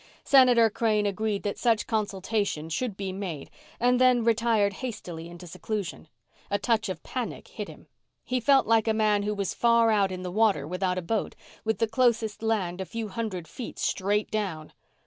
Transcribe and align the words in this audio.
Senator 0.23 0.71
Crane 0.71 1.05
agreed 1.05 1.43
that 1.43 1.59
such 1.59 1.85
consultation 1.85 2.69
should 2.69 2.97
be 2.97 3.13
made 3.13 3.51
and 3.79 4.01
then 4.01 4.23
retired 4.23 4.73
hastily 4.81 5.29
into 5.29 5.45
seclusion. 5.45 6.07
A 6.49 6.57
touch 6.57 6.89
of 6.89 7.03
panic 7.03 7.49
hit 7.49 7.67
him. 7.67 7.85
He 8.23 8.39
felt 8.39 8.65
like 8.65 8.87
a 8.87 8.95
man 8.95 9.21
who 9.21 9.35
was 9.35 9.53
far 9.53 9.91
out 9.91 10.11
in 10.11 10.23
the 10.23 10.31
water 10.31 10.67
without 10.67 10.97
a 10.97 11.03
boat, 11.03 11.35
with 11.63 11.77
the 11.77 11.85
closest 11.85 12.41
land 12.41 12.81
a 12.81 12.85
few 12.85 13.09
hundred 13.09 13.47
feet 13.47 13.77
straight 13.77 14.31
down. 14.31 14.73